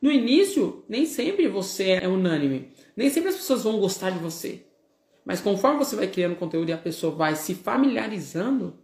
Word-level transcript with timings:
No 0.00 0.10
início, 0.10 0.84
nem 0.88 1.04
sempre 1.06 1.48
você 1.48 1.90
é 2.02 2.08
unânime. 2.08 2.72
Nem 2.96 3.10
sempre 3.10 3.30
as 3.30 3.36
pessoas 3.36 3.64
vão 3.64 3.78
gostar 3.78 4.10
de 4.10 4.18
você. 4.18 4.64
Mas 5.24 5.40
conforme 5.40 5.78
você 5.78 5.94
vai 5.94 6.06
criando 6.06 6.36
conteúdo 6.36 6.68
e 6.68 6.72
a 6.72 6.78
pessoa 6.78 7.14
vai 7.14 7.36
se 7.36 7.54
familiarizando. 7.54 8.78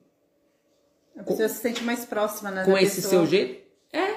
A 1.16 1.22
pessoa 1.22 1.48
com, 1.48 1.54
se 1.54 1.60
sente 1.60 1.82
mais 1.84 2.04
próxima 2.04 2.50
né, 2.50 2.64
com 2.64 2.76
esse 2.76 2.96
pessoa. 2.96 3.10
seu 3.10 3.26
jeito. 3.26 3.64
É. 3.92 4.16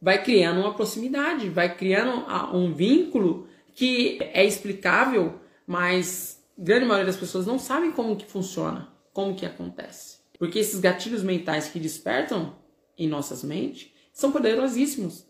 Vai 0.00 0.22
criando 0.22 0.60
uma 0.60 0.74
proximidade, 0.74 1.48
vai 1.48 1.74
criando 1.74 2.24
um 2.54 2.72
vínculo 2.72 3.48
que 3.74 4.18
é 4.20 4.44
explicável, 4.44 5.40
mas 5.66 6.42
grande 6.56 6.84
maioria 6.84 7.06
das 7.06 7.20
pessoas 7.20 7.46
não 7.46 7.58
sabem 7.58 7.92
como 7.92 8.16
que 8.16 8.26
funciona, 8.26 8.92
como 9.12 9.34
que 9.34 9.44
acontece. 9.44 10.18
Porque 10.38 10.58
esses 10.58 10.80
gatilhos 10.80 11.22
mentais 11.22 11.68
que 11.68 11.78
despertam 11.78 12.56
em 12.96 13.08
nossas 13.08 13.42
mentes 13.42 13.90
são 14.12 14.32
poderosíssimos. 14.32 15.26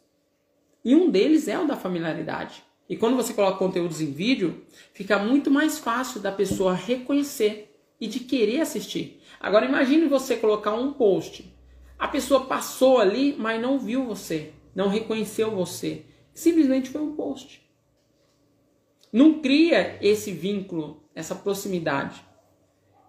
E 0.85 0.95
um 0.95 1.11
deles 1.11 1.49
é 1.49 1.59
o 1.59 1.67
da 1.67 1.77
familiaridade. 1.77 2.63
E 2.89 2.97
quando 2.97 3.17
você 3.17 3.33
coloca 3.33 3.59
conteúdos 3.59 4.01
em 4.01 4.11
vídeo, 4.11 4.65
fica 4.93 5.19
muito 5.19 5.51
mais 5.51 5.79
fácil 5.79 6.21
da 6.21 6.33
pessoa 6.33 6.75
reconhecer 6.75 7.77
e 8.01 8.07
de 8.07 8.21
querer 8.21 8.61
assistir. 8.61 9.23
Agora 9.39 9.67
imagine 9.67 10.09
você 10.09 10.37
colocar 10.37 10.75
um 10.75 10.93
post. 10.93 11.55
A 11.99 12.09
pessoa 12.09 12.47
passou 12.47 12.99
ali, 12.99 13.37
mas 13.39 13.61
não 13.61 13.79
viu 13.79 14.05
você, 14.05 14.53
não 14.75 14.89
reconheceu 14.89 15.51
você. 15.51 16.05
Simplesmente 16.33 16.91
foi 16.91 17.03
um 17.03 17.15
post. 17.15 17.63
Não 19.13 19.41
cria 19.41 19.99
esse 20.01 20.33
vínculo, 20.33 21.05
essa 21.15 21.35
proximidade. 21.35 22.25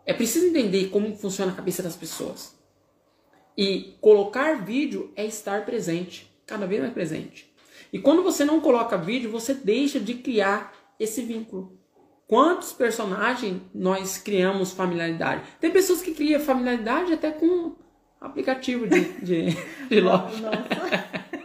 É 0.06 0.14
preciso 0.14 0.48
entender 0.48 0.90
como 0.90 1.16
funciona 1.16 1.52
a 1.52 1.56
cabeça 1.56 1.82
das 1.82 1.96
pessoas. 1.96 2.60
E 3.58 3.96
colocar 4.02 4.64
vídeo 4.64 5.12
é 5.16 5.26
estar 5.26 5.66
presente, 5.66 6.30
cada 6.46 6.66
vez 6.66 6.82
mais 6.82 6.94
presente. 6.94 7.51
E 7.92 8.00
quando 8.00 8.24
você 8.24 8.46
não 8.46 8.62
coloca 8.62 8.98
vídeo, 8.98 9.30
você 9.30 9.54
deixa 9.54 10.00
de 10.00 10.16
criar 10.16 10.74
esse 11.00 11.22
vínculo. 11.22 11.78
Quantos 12.28 12.72
personagens 12.72 13.62
nós 13.76 14.18
criamos 14.18 14.72
familiaridade? 14.72 15.44
Tem 15.60 15.70
pessoas 15.70 16.02
que 16.02 16.14
criam 16.14 16.40
familiaridade 16.40 17.12
até 17.12 17.30
com 17.32 17.76
aplicativo 18.22 18.88
de, 18.88 19.02
de, 19.22 19.48
de 19.90 20.00
loja. 20.00 20.52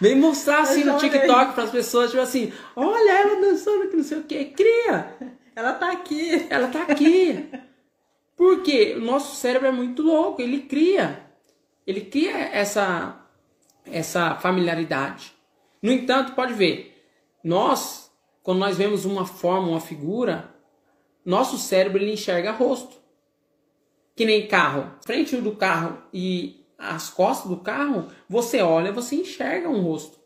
Vem 0.00 0.16
mostrar 0.16 0.62
assim 0.62 0.82
no 0.84 0.98
TikTok 0.98 1.54
para 1.54 1.64
as 1.64 1.70
pessoas, 1.70 2.10
tipo 2.10 2.22
assim, 2.22 2.52
olha 2.74 3.10
ela 3.12 3.40
dançando 3.40 3.88
que 3.88 3.96
não 3.96 4.02
sei 4.02 4.18
o 4.18 4.24
que, 4.24 4.44
cria. 4.46 5.16
Ela 5.54 5.72
tá 5.74 5.92
aqui. 5.92 6.46
Ela 6.50 6.68
tá 6.68 6.82
aqui. 6.82 7.48
Porque 8.36 8.94
o 8.96 9.00
nosso 9.00 9.36
cérebro 9.36 9.68
é 9.68 9.72
muito 9.72 10.02
louco, 10.02 10.42
ele 10.42 10.62
cria. 10.62 11.20
Ele 11.86 12.00
cria 12.00 12.36
essa 12.36 13.23
essa 13.86 14.36
familiaridade. 14.36 15.32
No 15.82 15.92
entanto, 15.92 16.32
pode 16.32 16.54
ver, 16.54 17.04
nós, 17.42 18.10
quando 18.42 18.58
nós 18.58 18.76
vemos 18.76 19.04
uma 19.04 19.26
forma, 19.26 19.68
uma 19.68 19.80
figura, 19.80 20.54
nosso 21.24 21.58
cérebro 21.58 22.02
ele 22.02 22.12
enxerga 22.12 22.52
rosto. 22.52 22.96
Que 24.16 24.24
nem 24.24 24.46
carro. 24.46 24.92
Frente 25.04 25.36
do 25.36 25.52
carro 25.52 25.98
e 26.12 26.64
as 26.78 27.10
costas 27.10 27.50
do 27.50 27.56
carro, 27.56 28.08
você 28.28 28.60
olha, 28.62 28.92
você 28.92 29.16
enxerga 29.16 29.68
um 29.68 29.80
rosto. 29.80 30.18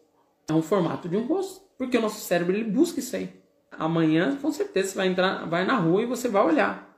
É 0.48 0.52
um 0.52 0.62
formato 0.62 1.08
de 1.08 1.16
um 1.16 1.26
rosto, 1.26 1.62
porque 1.76 1.98
o 1.98 2.00
nosso 2.00 2.20
cérebro 2.20 2.54
ele 2.54 2.70
busca 2.70 3.00
isso 3.00 3.16
aí. 3.16 3.32
Amanhã, 3.70 4.36
com 4.40 4.50
certeza, 4.50 4.90
você 4.90 4.96
vai 4.96 5.06
entrar, 5.08 5.46
vai 5.46 5.64
na 5.64 5.76
rua 5.76 6.02
e 6.02 6.06
você 6.06 6.28
vai 6.28 6.44
olhar. 6.44 6.88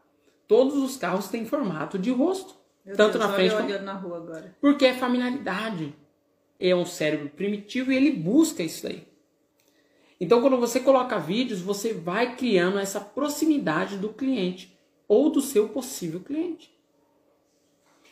Todos 0.48 0.76
os 0.76 0.96
carros 0.96 1.28
têm 1.28 1.44
formato 1.44 1.98
de 1.98 2.10
rosto. 2.10 2.54
Meu 2.84 2.96
tanto 2.96 3.18
Deus, 3.18 3.28
na 3.28 3.34
frente 3.34 3.54
como... 3.54 3.66
olhando 3.66 3.84
na 3.84 3.92
rua 3.92 4.16
agora. 4.16 4.56
Porque 4.60 4.86
é 4.86 4.94
familiaridade. 4.94 5.94
É 6.60 6.76
um 6.76 6.84
cérebro 6.84 7.30
primitivo 7.30 7.90
e 7.90 7.96
ele 7.96 8.10
busca 8.10 8.62
isso 8.62 8.86
aí. 8.86 9.08
Então, 10.20 10.42
quando 10.42 10.58
você 10.58 10.78
coloca 10.78 11.18
vídeos, 11.18 11.60
você 11.60 11.94
vai 11.94 12.36
criando 12.36 12.78
essa 12.78 13.00
proximidade 13.00 13.96
do 13.96 14.10
cliente 14.10 14.78
ou 15.08 15.30
do 15.30 15.40
seu 15.40 15.70
possível 15.70 16.20
cliente. 16.20 16.70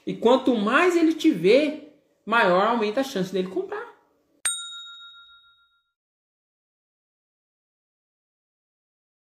E 0.07 0.15
quanto 0.15 0.57
mais 0.57 0.97
ele 0.97 1.13
te 1.13 1.31
vê, 1.31 1.91
maior 2.25 2.67
aumenta 2.67 3.03
a 3.03 3.05
chance 3.05 3.31
dele 3.31 3.49
comprar. 3.49 3.88